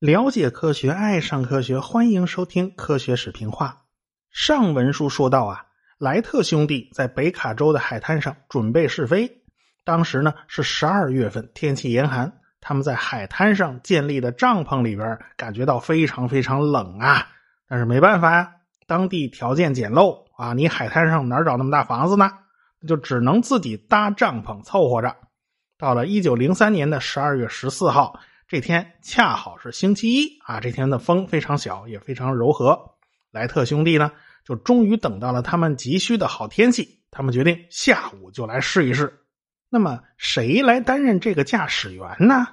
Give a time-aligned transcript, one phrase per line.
[0.00, 3.68] 了解科学，爱上科学，欢迎收听《科学史评话》。
[4.30, 5.64] 上文书说到啊，
[5.98, 9.42] 莱特兄弟在北卡州的海滩上准备试飞。
[9.82, 17.28] 当时呢是十二月份，天气严寒，他们在海滩上建立的帐篷里边，感觉到非常非常冷啊。
[17.66, 18.52] 但是没办法呀，
[18.86, 22.30] 当地条件简陋啊，你海滩上哪找那么大房子呢？
[22.86, 25.16] 就只能自己搭帐篷凑合着。
[25.78, 28.18] 到了一九零三年的十二月十四号。
[28.46, 30.60] 这天恰好是星期一啊！
[30.60, 32.78] 这天的风非常小，也非常柔和。
[33.32, 34.12] 莱特兄弟呢，
[34.44, 37.00] 就终于等到了他们急需的好天气。
[37.10, 39.20] 他们决定下午就来试一试。
[39.70, 42.46] 那么谁来担任这个驾驶员呢？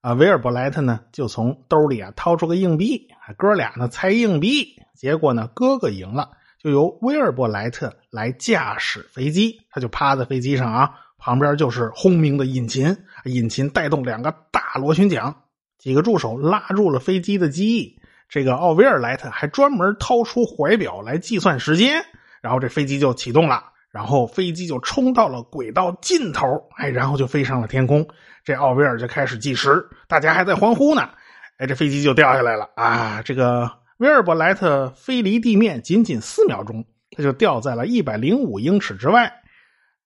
[0.00, 3.08] 啊，威尔伯莱特呢，就从兜里啊掏出个硬币，
[3.38, 4.74] 哥俩呢猜硬币。
[4.96, 6.32] 结果呢，哥哥赢了，
[6.62, 9.60] 就由威尔伯莱特来驾驶飞机。
[9.70, 10.90] 他就趴在飞机上啊。
[11.22, 12.96] 旁边就是轰鸣的引擎，
[13.26, 15.34] 引擎带动两个大螺旋桨，
[15.76, 18.00] 几个助手拉住了飞机的机翼。
[18.26, 22.02] 这个奥威尔莱特还专门掏出怀表来计算时间，
[22.40, 26.46] 然后这飞机就启动了，然后飞机就冲到了轨道尽头，
[26.78, 28.08] 哎，然后就飞上了天空。
[28.42, 31.10] 这奥威尔就开始计时，大家还在欢呼呢，
[31.58, 33.20] 哎，这飞机就掉下来了啊！
[33.22, 39.30] 这个威尔伯莱特飞离地面仅仅四秒钟，他就掉在了一百零五英尺之外。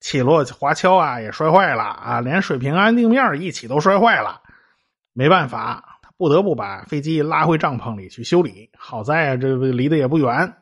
[0.01, 4.43] 起落滑橇啊也摔坏了啊，连水平安定面一起都摔坏了，
[5.13, 8.69] 没办法，他不得不把飞机拉回帐篷里去修理。
[8.77, 10.53] 好在啊，这离得也不远。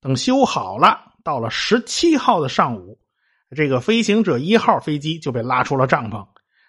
[0.00, 2.98] 等修好了，到了十七号的上午，
[3.54, 6.26] 这个飞行者一号飞机就被拉出了帐篷。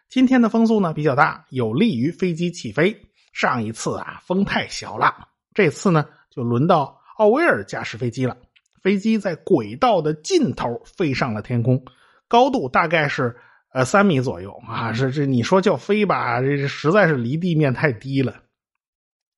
[0.09, 2.93] 今天的风速呢比较大，有利于飞机起飞。
[3.31, 8.37] 上一次啊风太小了，这次呢就轮到奥威尔驾驶飞机了。
[8.81, 11.85] 飞机在轨道的尽头飞上了天空，
[12.27, 13.35] 高度大概是
[13.73, 14.91] 呃三米左右啊。
[14.91, 18.41] 这这你说叫飞吧，这实在是离地面太低了。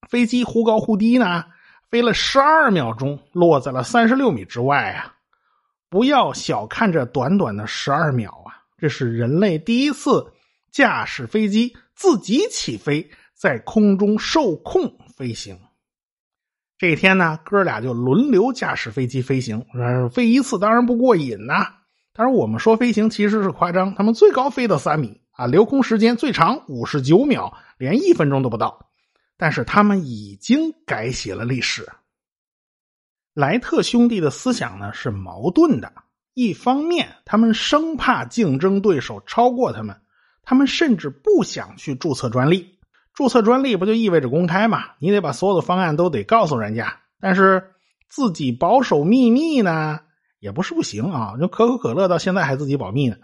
[0.08, 1.44] 飞机忽高忽低呢，
[1.90, 5.16] 飞了十二秒钟，落在了三十六米之外啊！
[5.90, 10.34] 不要小看这短短的十二秒啊，这是人类第一次
[10.72, 15.60] 驾驶飞机自己起飞，在空中受控飞行。
[16.84, 19.66] 这天呢，哥俩就轮流驾驶飞机飞行。
[20.12, 21.66] 飞一次当然不过瘾呐。
[22.12, 28.90] 但是，我们说飞行其实是夸张，他们最高飞到三米啊，留空时间最长五十九秒，连一分钟都不到。
[29.38, 31.88] 但是他们已经改写了历史。
[33.34, 35.90] 莱特兄弟的思想呢是矛盾的，
[36.34, 39.96] 一方面他们生怕竞争对手超过他们，
[40.44, 42.73] 他们甚至不想去注册专利。
[43.14, 44.86] 注册专利不就意味着公开嘛？
[45.00, 47.72] 你得把所有的方案都得告诉人家，但是
[48.10, 50.00] 自己保守秘密呢，
[50.40, 51.34] 也不是不行啊。
[51.40, 53.18] 就可口可乐到现在还自己保密呢，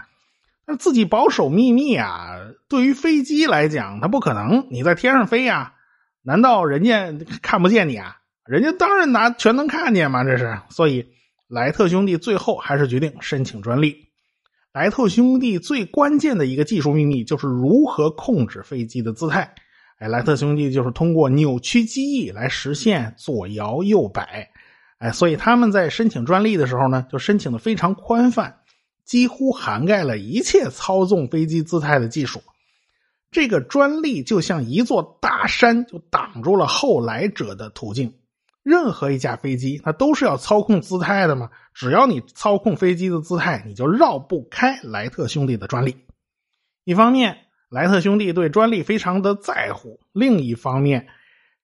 [0.67, 4.67] 那自己保守秘密啊，对于飞机来讲，它不可能。
[4.69, 5.73] 你在天上飞呀，
[6.21, 7.11] 难道人家
[7.41, 8.17] 看不见你啊？
[8.45, 10.59] 人家当然拿全能看见嘛，这是。
[10.69, 11.07] 所以
[11.47, 14.09] 莱特兄弟最后还是决定申请专利。
[14.71, 19.55] 莱特兄弟最关键的一个技术秘密就是如何控制飞机的姿态。
[19.99, 24.49] 哎，莱特兄弟就是通过扭曲机翼来实现左摇右摆，
[24.97, 28.61] 哎，所以他们在申请专利的时候呢，就申请的非常宽泛，
[29.03, 32.41] 几乎涵盖了一切操纵飞机姿态的技术。
[33.29, 38.13] 这个专利就像一座大山，就挡住了后来者的途径。
[38.63, 45.97] 任何一架飞机，它都是要操控姿态的嘛，只要你操控飞机的姿态，你就绕不开莱特兄弟的专利。
[46.85, 47.48] 一方面。
[47.69, 51.07] 莱特兄弟对专利非常的在乎，另一方面，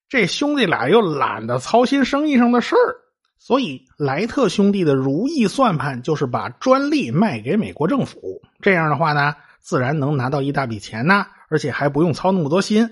[0.08, 2.96] 这兄弟俩又懒得操心生意上的事儿，
[3.40, 8.40] 所以莱特兄弟的如意算盘就是把专利卖给美国政府。
[8.62, 12.88] 这样的话呢，自然能拿到一大笔钱呢，而且还不用操那么多心，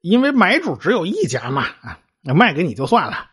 [0.00, 2.00] 因为买主只有一家嘛，啊，
[2.34, 3.26] 卖给你就算了。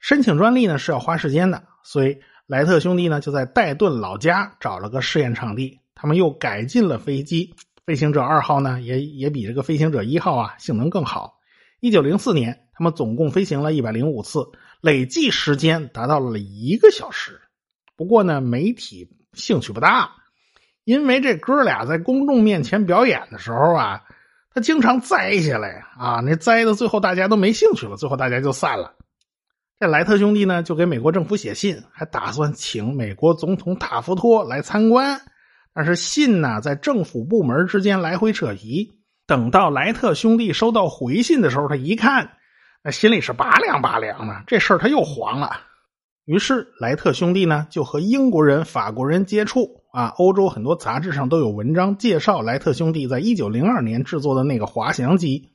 [0.00, 2.18] 申请专利呢是要花时间的，所以
[2.48, 7.54] 莱特兄弟呢就在戴顿老家找了个试验场地，他们又改进了飞机。
[7.86, 11.34] 飞行者二号呢，也也比这个飞行者一号啊性能更好。
[11.80, 14.40] 一九零四年，他们总共飞行了一百零五次，
[14.80, 17.42] 累计时间达到了一个小时。
[17.94, 20.12] 不过呢，媒体兴趣不大，
[20.84, 24.02] 因为这哥俩在公众面前表演的时候啊，
[24.54, 28.96] 他经常栽下来啊，那栽的最后大家都没兴趣了，最后大家就散了。
[29.78, 35.20] 这莱特兄弟呢，就给美国政府写信，还打算请美国总统塔夫托来参观。
[35.74, 39.00] 但是信呢，在政府部门之间来回扯皮。
[39.26, 42.30] 等到莱特兄弟收到回信的时候，他一看，
[42.82, 44.44] 那心里是拔凉拔凉的。
[44.46, 45.60] 这事儿他又黄了。
[46.26, 55.50] 于是莱特兄弟呢，就和英国人、法国人接触啊，欧洲很多杂志上都有文章介绍莱特兄弟在一九零二年制作的那个滑翔机，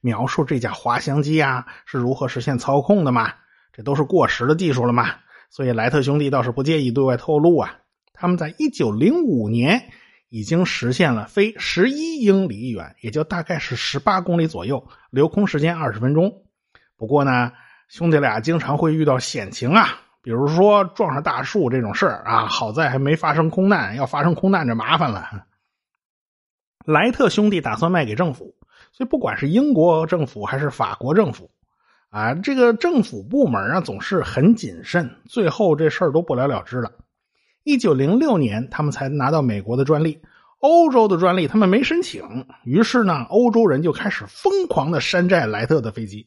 [0.00, 3.32] 描述这架滑翔机啊是如何实现操控的嘛。
[3.72, 5.10] 这都是过时的技术了嘛，
[5.50, 7.74] 所以莱特兄弟倒是不介意对外透露啊。
[8.18, 9.90] 他们在一九零五年
[10.28, 16.42] 已经实现了飞十一英里远，也就大概是十八公里左右，留空时间二十分钟。
[16.96, 17.52] 不过呢，
[17.88, 20.00] 兄弟俩经常会遇到险情啊。
[20.20, 25.46] 比如说撞上大树这种事儿啊，好在还没发生空难，要发生空难就麻烦了。
[26.84, 28.56] 莱特兄弟打算卖给政府，
[28.90, 31.50] 所以不管是英国政府还是法国政府，
[32.10, 36.90] 啊，这个政府部门啊总是很谨慎，最后这事儿都不了了之了。
[37.68, 40.22] 一九零六年，他们才拿到美国的专利，
[40.58, 46.26] 欧洲的专利他们没申请，于是呢，欧洲人就开始疯狂的山寨莱特的飞机。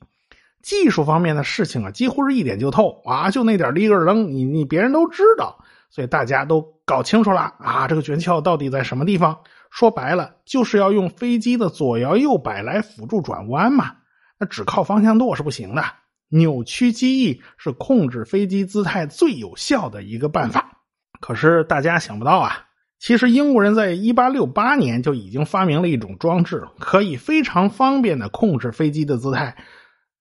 [0.62, 5.58] 技术方面的事情啊，几乎是一点就透啊，就那点立个扔，你你别人都知道，
[5.90, 9.40] 所以大家都搞清楚了啊，这个诀窍到底在什么地方？
[9.72, 13.94] 说白了，就是要用飞机的左摇右摆来辅助转弯嘛。
[14.38, 15.84] 那只靠方向舵是不行的，
[16.30, 20.78] 扭曲机翼是控制飞机姿态最有效的一个办法。
[21.22, 22.66] 可是大家想不到啊，
[23.00, 29.56] 其实英国人在一八六八年就已经发明了一种装置，可以非常方便的控制飞机的姿态。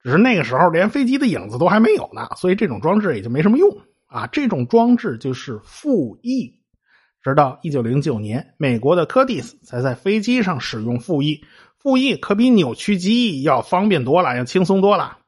[0.02, 3.68] 只是那个时候连飞机的影子都还没有呢，所以这种装置也就没什么用
[4.06, 4.26] 啊。
[4.28, 6.54] 这种装置就是副翼。
[7.22, 11.44] 直到一九零九年，美国的柯蒂斯才在飞机上使用副翼。
[11.78, 15.18] 副翼可比扭曲机翼要方便多了，要轻松多了。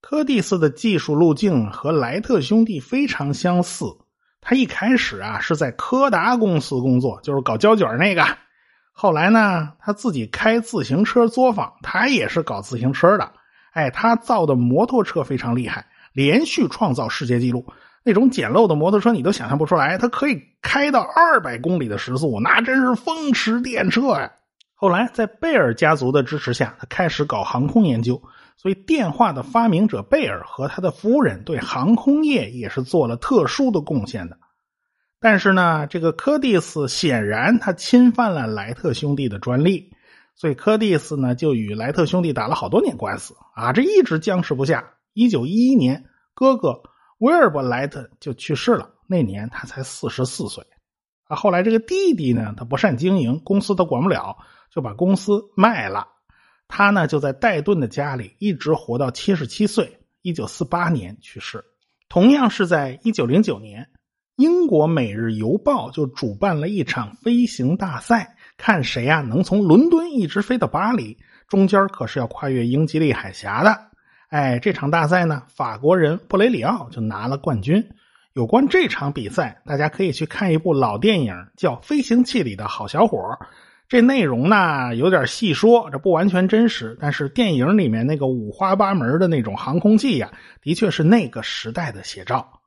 [0.00, 3.84] 柯蒂斯的技术路径和莱特兄弟非常相似。
[4.42, 8.26] 他一开始啊是在柯达公司工作，就是搞胶卷那个。
[8.92, 13.32] 后来呢，他自己开自行车作坊，他也是搞自行车的。
[13.72, 17.64] 哎，他造的摩托车非常厉害，连续创造世界纪录。
[18.02, 24.32] 那种简陋的摩托车你都想象不出来，它可以开到二百公里的时速，那真是风驰电掣呀！
[24.74, 28.20] 后来在贝尔家族的支持下，他开始搞航空研究。
[28.56, 34.38] 所以，电话的发明者贝尔和他的夫人对航空业也是做了特殊的贡献的。
[35.20, 39.92] 但是呢，这个柯蒂斯显然他侵犯了莱特兄弟的专利。
[40.34, 44.94] 所以柯蒂斯呢，就与莱特兄弟打了好多年官司啊，这一直僵持不下。
[45.12, 46.82] 一九一一年，哥哥
[47.18, 50.64] 威尔伯莱特就去世了，那年他才四十四岁。
[51.24, 54.38] 啊，后来这个弟弟呢，他不善经营，公司他管不了，
[54.74, 56.08] 就把公司卖了。
[56.74, 61.62] 他呢，就在戴顿的家里一直活到七十七岁，一九四八年去世。
[62.08, 63.86] 同样是在一九零九年，
[64.36, 68.36] 英国《每日邮报》就主办了一场飞行大赛。
[68.56, 71.18] 看谁呀，能从伦敦一直飞到巴黎？
[71.46, 73.78] 中间可是要跨越英吉利海峡的。
[74.30, 77.86] 哎，这场大赛呢，法国人布雷里奥就拿了冠军。
[78.32, 83.18] 有关这场比赛，大家可以去看一部老电影，叫《飞行器里的好小伙》。
[83.92, 86.96] 这内容呢，有点细说，这不完全真实。
[86.98, 92.60] 但是电影里面那个五花八门的那种航空器呀，的确是那个时代的写照。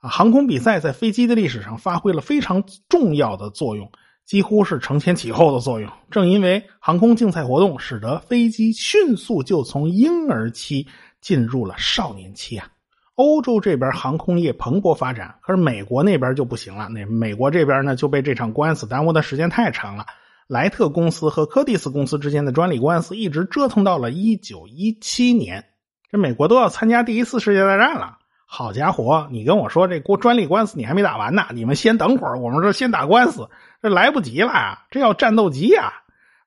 [0.00, 3.92] 啊，航空比赛在飞机的历史上发挥了非常重要的作用。
[4.26, 5.88] 几乎是承前启后的作用。
[6.10, 10.88] 正因为航空竞赛活动，使得飞机迅速就从婴儿期
[11.20, 12.66] 进入了少年期啊。
[13.14, 16.88] 欧洲这边航空业蓬勃发展，可是美国那边就不行了。
[16.88, 20.04] 那美国这边呢，就被这场官司耽误的时间太长了。
[20.52, 25.64] 莱特公司和柯蒂斯公司之间的专利官司一直折腾到了一九一七年，
[26.10, 28.18] 这美国都要参加第一次世界大战了。
[28.44, 33.48] 好家伙，你跟我说这国专利官司你还没打完呢，你们先等会儿，我们这先打官司，
[33.80, 35.90] 这来不及了，这要战斗机呀！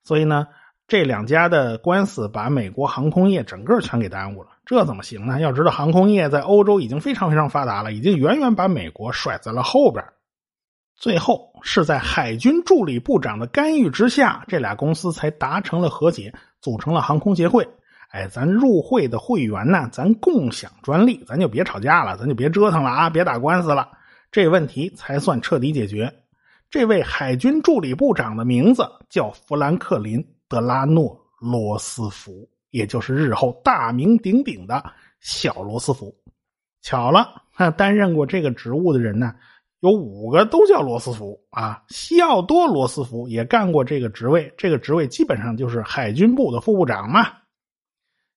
[0.03, 0.45] 所以呢，
[0.87, 5.39] 这两家的官司把美国航空业整个全给耽误了，这怎么行呢？
[5.39, 10.05] 要知道，航空业在欧洲已经非常非常发达了，已经远远把美国甩在了后边。
[10.95, 17.67] 最后是在海军助理部长的干预之下，这俩公司才达成了和解，组成了航空协会。
[18.11, 23.89] 哎，咱入会的会员呢，咱共享专利，咱就别吵架了，咱就别折腾了啊，别打官司了，
[24.31, 26.13] 这问题才算彻底解决。
[26.69, 31.09] 这位海军助理部长的名字叫富兰克林·德拉诺·
[31.39, 34.83] 罗斯福，也就是日后大名鼎鼎的
[35.19, 36.15] 小罗斯福。
[36.81, 37.41] 巧了，
[37.75, 39.33] 担任过这个职务的人呢，
[39.79, 41.83] 有五个都叫罗斯福啊。
[41.89, 47.27] 西奥多·罗斯福也干过这个职位，这个职位基本上就是海军部的副部长嘛。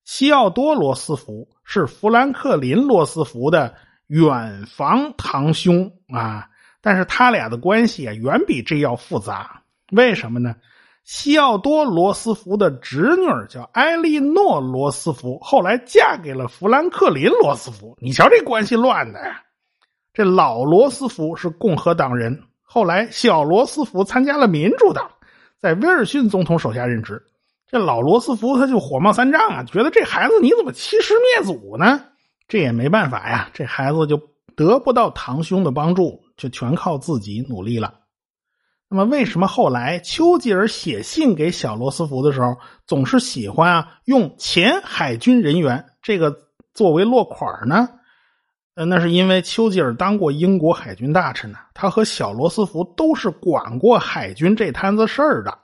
[0.04, 3.74] 西奥多·罗斯福是富兰克林·罗斯福的
[4.06, 6.48] 远房堂兄啊，
[6.80, 9.62] 但是他俩的关系啊远比这要复杂。
[9.92, 10.54] 为什么呢？
[11.04, 17.96] 西奥多·罗斯福的侄女叫埃莉诺·罗斯福，后来嫁给了富兰克林·罗斯福。
[17.98, 19.42] 你瞧这关系乱的呀！
[20.18, 25.12] 这老罗斯福是共和党人，后来小罗斯福参加了民主党，
[25.60, 27.22] 在威尔逊总统手下任职。
[27.68, 32.02] 这老罗斯福他就火冒三丈啊，觉得这孩子你怎么欺师灭祖呢？
[32.48, 34.20] 这也没办法呀，这孩子就
[34.56, 37.94] 得不到堂兄的帮助，就全靠自己努力了。
[38.88, 42.56] 那么，为什么后来丘吉尔写信给小罗斯福的时候，
[42.88, 46.36] 总是喜欢啊用前海军人员这个
[46.74, 47.88] 作为落款呢？
[48.78, 55.58] 呃，那是因为丘吉尔当过英国海军大臣呢，他和小罗斯福都是管过海军这摊子事儿的。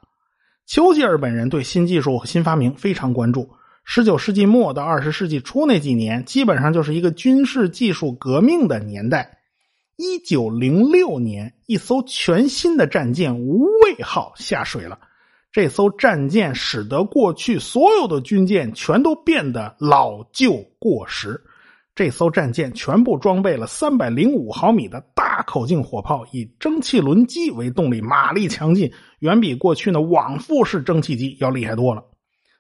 [0.67, 3.49] 丘吉尔本人对新技术和新发明非常关注。
[3.85, 9.39] 十九世纪末到二十世纪初那几年，基本上就是一个军事技术革命的年代。
[9.95, 14.99] 一九零六年，一艘全新的战舰“无畏号”下水了。
[15.53, 21.41] 这艘战舰使得过去所有的军舰全都变得老旧过时。
[21.95, 32.03] 这艘战舰全部装备了三百零五毫米的大口径火炮，以蒸汽轮机为动力，马力强劲，远比过去的往复式蒸汽机要厉害多了。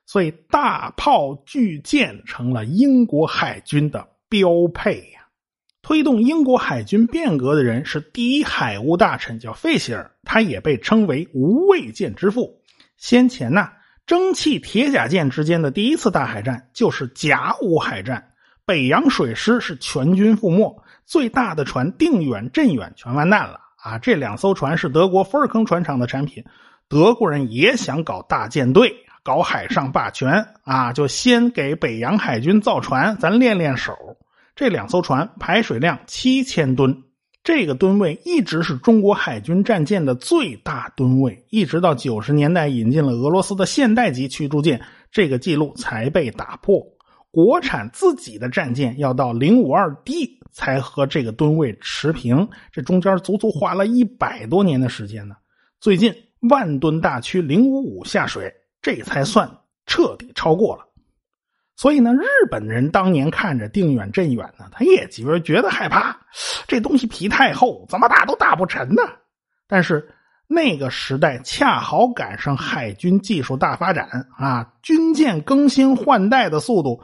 [0.06, 5.26] 所以，大炮巨舰成了英国海军的标配呀。
[5.82, 12.62] 推动英国海军变革的人是第一海务大臣，叫费希尔，他也被称为无畏舰之父。
[12.96, 13.68] 先前呢，
[14.06, 18.32] 蒸汽铁甲舰之间的第一次大海战就是甲午海战，
[18.66, 23.98] 北洋水师是全军覆没，最大的船定远、镇远全完蛋了啊！
[23.98, 26.42] 这两艘船是德国福尔坑船厂的产品，
[26.88, 28.90] 德国人也想搞大舰队，
[29.22, 33.92] 搞海上霸权啊，就先给北洋海军造船，咱练练手。
[34.56, 37.02] 这两艘船排水量七千吨，
[37.42, 44.80] 这个吨位一直是中国海军战舰的最大吨位，一直到九十年代引进了俄罗斯的现代级驱逐舰，
[45.10, 46.82] 这个记录才被打破。
[47.34, 55.34] 国产自己的战舰要到零五二 D 才和这个吨位持平，这中间足足花了一百多年的时间呢。
[55.80, 56.14] 最近
[56.48, 59.50] 万吨大驱零五五下水，这才算
[59.84, 60.86] 彻底超过了。
[61.74, 66.16] 所以呢，日本人当年看着定远、镇远呢，他也觉觉得害怕，
[66.68, 69.02] 这东西皮太厚，怎么打都打不沉呢。
[69.66, 70.08] 但是
[70.46, 77.02] 那个时代恰好赶上海军技术大发展啊，军舰更新换代的速度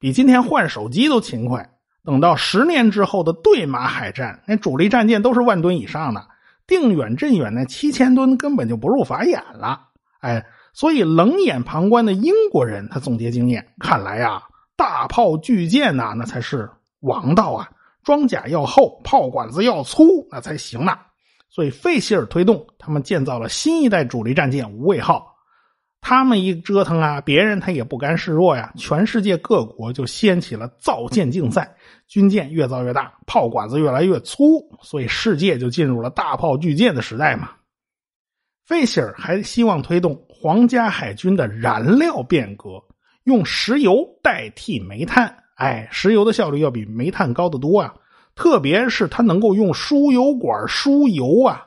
[0.00, 1.70] 比今天换手机都勤快。
[2.04, 6.26] 等到十年之后的对马海战，那主力战舰都是万吨以上的，
[6.66, 9.82] 定远、镇远那七千吨根本就不入法眼了。
[10.20, 10.44] 哎。
[10.72, 14.40] 所以，冷眼旁观的英国人，他总结经验，看来呀，
[14.76, 17.68] 大炮巨舰呐，那才是王道啊！
[18.04, 20.96] 装甲要厚，炮管子要粗，那才行呢。
[21.48, 25.34] 所以，费希尔推动他们建造了新一代主力战舰“无畏号”。
[26.00, 28.72] 他们一折腾啊，别人他也不甘示弱呀。
[28.76, 31.74] 全世界各国就掀起了造舰竞赛，
[32.08, 37.50] 军舰越造越大，炮管子越来越粗，所以世界就进入了大炮巨舰的时代嘛。
[38.64, 40.20] 费希尔还希望推动。
[40.28, 42.82] 皇家海军的燃料变革，
[43.24, 45.36] 用石油代替煤炭。
[45.56, 47.94] 哎，石油的效率要比煤炭高得多啊！
[48.34, 51.66] 特别是它能够用输油管输油啊，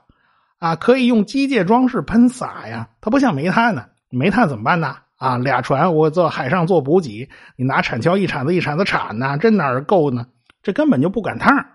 [0.57, 2.89] 啊，可以用机械装置喷洒呀。
[2.99, 4.95] 它不像煤炭呢，煤炭怎么办呢？
[5.17, 10.25] 啊，俩船我做海上做补给，你拿铲锹一铲子一铲子铲呢，这哪够呢？
[10.61, 11.65] 这根本就不赶趟。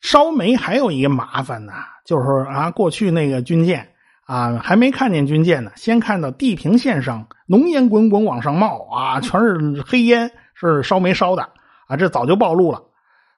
[0.00, 1.72] 烧煤还有一个麻烦呢，
[2.04, 3.88] 就是啊，过去那个军舰。
[4.24, 11.42] 啊，还没看见军舰呢，先看到地平线上浓烟滚滚往上冒啊，全是黑烟，是烧煤烧的
[11.88, 12.82] 啊，这早就暴露了。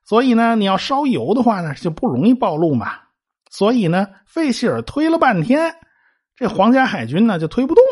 [0.05, 2.93] 所以呢，你要烧油的话呢，就不容易暴露嘛。
[3.51, 5.75] 所以呢，费希尔推了半天，
[6.37, 7.84] 这皇家海军呢就推不动。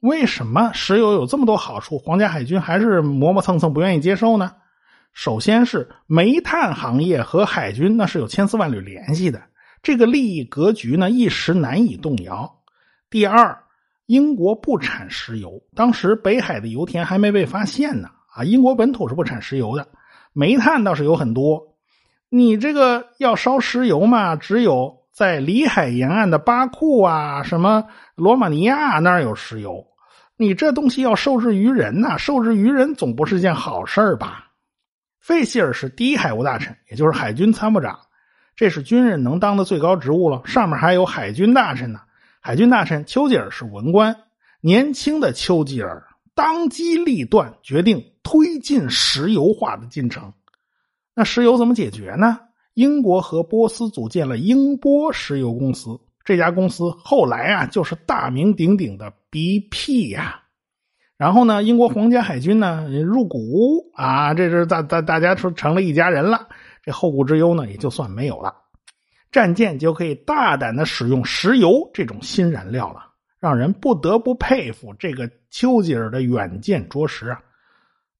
[0.00, 4.52] 为什么石油有这么多好处，皇家海军还是磨磨蹭蹭不愿意接受呢？
[5.12, 9.42] 首先是煤炭行业和海军那是有千丝万缕联系的。
[9.82, 12.60] 这个利益格局呢，一时难以动摇。
[13.10, 13.58] 第二，
[14.06, 18.08] 英国不产石油，当时北海的油田还没被发现呢。
[18.32, 19.88] 啊，英国本土是不产石油的，
[20.32, 21.74] 煤炭倒是有很多。
[22.28, 29.87] 你这个要烧石油嘛，只有在里海沿岸的巴库啊，什么罗马尼亚那儿有石油。
[30.40, 34.52] 你这东西要受制于人呐，受制于人总不是件好事吧？
[35.20, 37.98] 费希尔是第一海务大臣，也就是海军参谋长。
[38.54, 42.00] 这是军人能当的最高职务了，上面还有海军大臣呢。
[42.40, 44.14] 海军大臣丘吉尔是文官，
[44.60, 50.32] 年轻的丘吉尔当机立断，决定推进石油化的进程。
[51.14, 52.38] 那石油怎么解决呢？
[52.74, 60.42] 英国和波斯组建了英波石油公司，这家公司后来啊就是大名鼎鼎的 BP 呀。
[61.16, 66.48] 然后呢，英国皇家海军呢入股啊，这是大大大家成成了一家人了。
[66.82, 68.54] 这后顾之忧呢，也就算没有了。
[69.30, 73.00] 战舰就可以大胆的使用石油这种新燃料了，
[73.40, 77.40] 让人不得不佩服这个丘吉尔的远见卓识啊！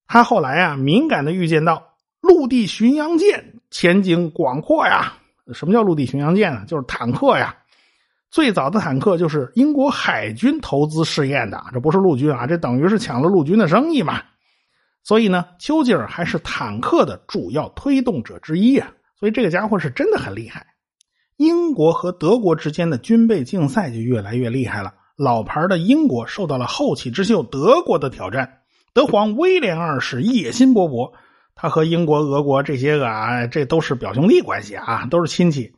[0.07, 1.83] 他后来啊，敏感的预见到
[2.21, 5.15] 陆地巡洋舰前景广阔呀。
[5.55, 6.65] 什么叫陆地巡洋舰呢？
[6.67, 7.57] 就是坦克呀。
[8.31, 14.21] 最早的坦克就是英国海军投资试验的，这不是陆军啊，这等于是抢了陆军的生意嘛。
[15.03, 18.91] 所以呢，丘吉尔还是坦克的主要推动者之一啊。
[19.19, 20.67] 所以这个家伙是真的很厉害。
[21.39, 24.93] 英国和德国之间的军备竞赛就越来越厉害了。
[25.17, 28.59] 老牌的英国受到了后起之秀德国的挑战。
[28.93, 31.13] 德皇威廉二世野心勃勃，
[31.55, 35.73] 他和英国、俄国这些个啊，这都是表兄弟关系啊，都是亲戚。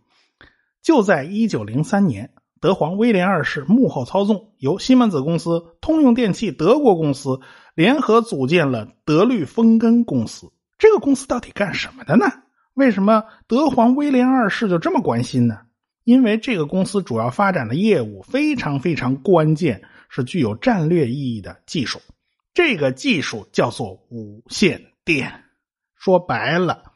[0.82, 2.32] 就在一九零三年。
[2.60, 7.40] 德皇威廉二世幕后操纵，由西门子公司、通用电气德国公司
[7.74, 10.52] 联合组建了德律风根公司。
[10.78, 12.26] 这个公司到底干什么的呢？
[12.74, 15.60] 为什么德皇威廉二世就这么关心呢？
[16.04, 22.00] 因为这个公司主要发展的业务非常非常关键，是具有战略意义的技术。
[22.52, 25.44] 这个技术叫做无线电。
[25.94, 26.92] 说白了，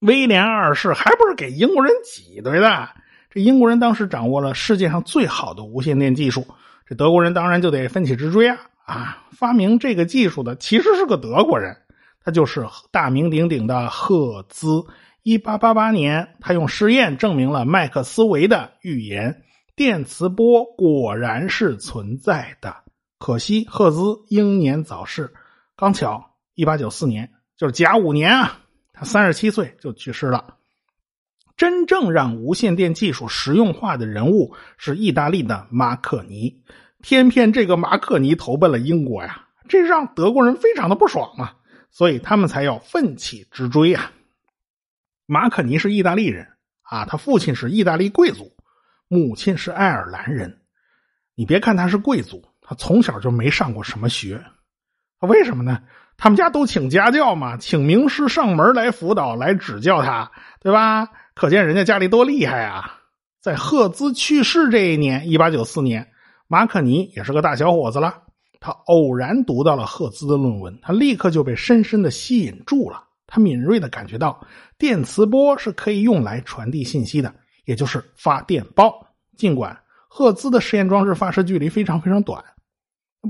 [0.00, 2.88] 威廉二世还不是给英国人挤兑的。
[3.32, 6.46] 这英国人当时掌握了世界上最好的无线电技术，
[6.86, 8.58] 这德国人当然就得奋起直追啊！
[8.84, 11.74] 啊，发明这个技术的其实是个德国人，
[12.22, 14.84] 他就是大名鼎鼎的赫兹。
[15.22, 19.42] 一八八八年，他用实验证明了麦克斯韦的预言，
[19.74, 22.76] 电磁波果然是存在的。
[23.18, 25.32] 可惜赫兹英年早逝，
[25.74, 26.22] 刚巧
[26.54, 28.58] 一八九四年，就是甲午年啊，
[28.92, 30.56] 他三十七岁就去世了。
[31.62, 36.60] 真正让无线电技术实用化的人物是意大利的马可尼，
[37.00, 41.54] 偏偏这个马可尼投奔了英国呀，这让德国人非常的不爽啊，
[41.92, 44.10] 所以他们才要奋起直追啊。
[45.26, 46.48] 马可尼是意大利人
[46.82, 48.56] 啊，他父亲是意大利贵族，
[49.06, 50.62] 母亲是爱尔兰人。
[51.36, 54.44] 你别看他是贵族，他从小就没上过什么学，
[55.20, 55.80] 为什么呢？
[56.16, 61.08] 他们家都请家教嘛，请名师上门来辅导、来指教他，对吧？
[61.34, 62.98] 可见人家家里多厉害啊！
[63.40, 66.12] 在赫兹去世这一年，一八九四年，
[66.46, 68.22] 马可尼也是个大小伙子了。
[68.60, 73.02] 他偶然读到了赫兹的论文，他立刻就被深深的吸引住了。
[73.26, 74.46] 他敏锐的感觉到
[74.78, 79.06] 电磁波是可以用来传递信息的，也就是发电报。
[79.36, 79.76] 尽管
[80.08, 82.44] 赫兹的实验装置发射距离非常非常短，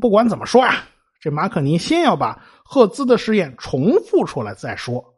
[0.00, 0.84] 不管怎么说呀，
[1.20, 5.11] 这马可尼先要把赫兹的实验重复出来再说。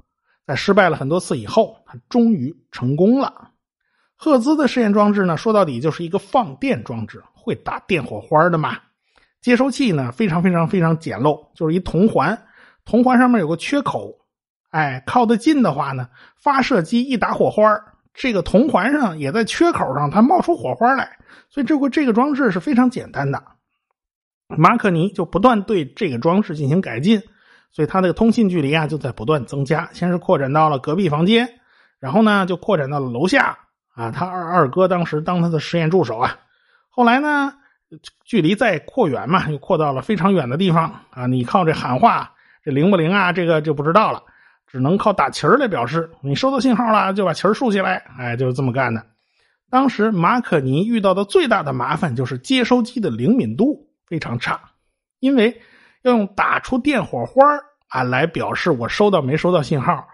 [0.46, 3.50] 在失败了很多次以后，他终于成功了。
[4.16, 8.78] 赫兹的试验装置呢，说到底就是一个放电装置，会打电火花的嘛。
[9.40, 12.46] 接收器呢，非常非常非常简陋，就是一铜环，
[12.84, 14.18] 铜环上面有个缺口。
[14.70, 17.78] 哎，靠得近的话呢，发射机一打火花，
[18.14, 21.18] 这个铜环上也在缺口上，它冒出火花来。
[21.50, 23.42] 所以这个这个装置是非常简单的。
[24.48, 27.22] 马可尼就不断对这个装置进行改进。
[27.74, 29.90] 所以他那个通信距离啊，就在不断增加。
[29.92, 31.58] 先是扩展到了隔壁房间，
[31.98, 33.58] 然后呢，就扩展到了楼下
[33.96, 34.12] 啊。
[34.12, 36.38] 他二二哥当时当他的实验助手啊。
[36.88, 37.52] 后来呢，
[38.24, 41.26] 距离再扩远嘛，又扩到了非常远的地方啊。
[41.26, 42.32] 你靠这喊话，
[42.62, 43.32] 这灵不灵啊？
[43.32, 44.22] 这个就不知道了，
[44.68, 46.08] 只能靠打旗儿来表示。
[46.20, 48.04] 你收到信号了，就把旗儿竖起来。
[48.16, 49.04] 哎，就是这么干的。
[49.68, 54.60] 当时马可尼遇到的最大的麻烦就是接收机的灵敏度非常差，
[55.18, 55.60] 因为。
[56.04, 57.42] 要用打出电火花
[57.88, 60.06] 啊来表示我收到没收到信号，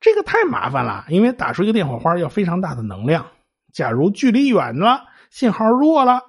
[0.00, 3.26] 这个太麻烦了，因为打出一个电火花要非常大的能量。
[3.72, 6.20] 假如距离远了，信号弱了，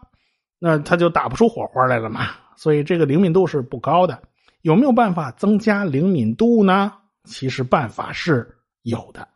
[0.59, 2.27] 那它就打不出火花来了嘛。
[2.57, 4.21] 所以这个灵敏度是不高的。
[4.61, 6.91] 有没有办法增加灵敏度呢？
[7.23, 9.27] 其实办法是有的。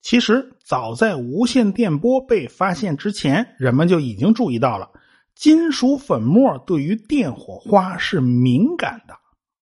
[0.00, 4.88] 其实早在无线电波被发现之前，人们就已经注意到了。
[5.34, 9.17] 金属粉末对于电火花是敏感的，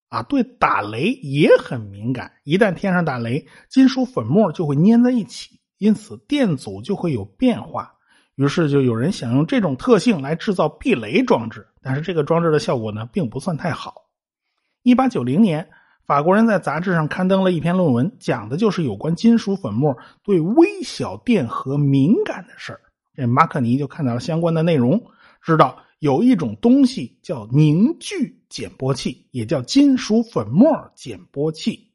[0.09, 2.33] 啊，对打雷也很敏感。
[2.45, 7.93] 一旦天上打雷，金属粉末就会粘在一起，因此电阻就会有变化。
[8.37, 13.95] 于是就有人想用这种特性来制造避雷装置，但是这个装置的效果呢，并不算太好。
[14.83, 15.69] 一八九零年，
[16.07, 22.81] 法国人在杂志上刊登了一篇论文，讲的就是有关金属粉末对微小电荷敏感的事儿。
[23.15, 25.03] 这马可尼就看到了相关的内容。
[25.43, 31.93] 知道有一种东西叫凝聚减波器，也叫金属粉末减波器，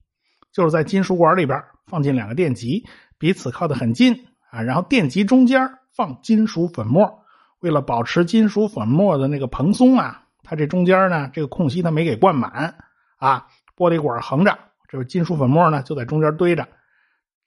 [0.54, 2.86] 就是在金属管里边放进两个电极，
[3.18, 5.60] 彼此靠得很近啊，然后电极中间
[5.96, 7.24] 放金属粉末，
[7.62, 12.76] 为了保持金属粉末的那个蓬松啊，它这中间呢这个空隙它没给灌满
[13.18, 14.56] 啊，玻璃管横着，
[14.88, 16.68] 这个金属粉末呢就在中间堆着。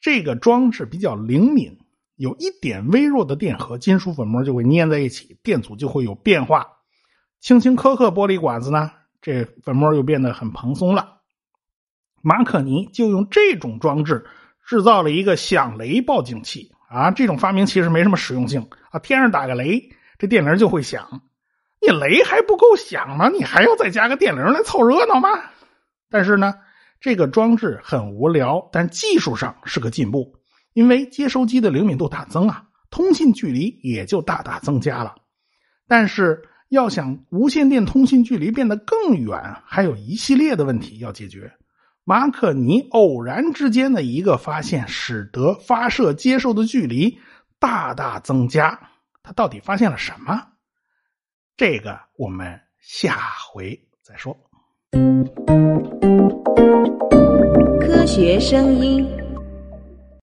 [0.00, 1.78] 这个装置比较灵敏，
[2.16, 6.66] 有一点微弱的电荷，金属粉末就会粘在一起，电阻就会有变化。
[7.40, 8.90] 轻轻磕磕玻璃管子呢，
[9.24, 11.22] 这粉末又变得很蓬松了。
[12.20, 14.26] 马可尼就用这种装置
[14.66, 17.10] 制造了一个响雷报警器啊！
[17.10, 21.22] 这种发明其实没什么实用性啊，天上打个雷，这电铃就会响。
[21.80, 23.30] 你雷还不够响吗？
[23.30, 25.30] 你还要再加个电铃来凑热闹吗？
[26.10, 26.54] 但是呢，
[27.00, 30.36] 这个装置很无聊，但技术上是个进步，
[30.74, 35.14] 因为接收机的灵敏度大增啊，通信距离也就大大增加了。
[35.88, 41.52] 但是要想无线电通信距离变得更远，还有一系列的问题要解决。
[42.04, 47.18] 马可尼偶然之间的一个发现，使得发射接收的距离
[47.58, 48.90] 大大增加。
[49.22, 50.48] 他到底发现了什么？
[51.56, 53.18] 这个我们下
[53.50, 54.36] 回再说。
[57.80, 59.23] 科学声音。